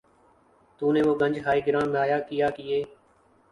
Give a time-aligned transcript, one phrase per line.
[0.81, 2.79] تو نے وہ گنج ہائے گراں مایہ کیا کیے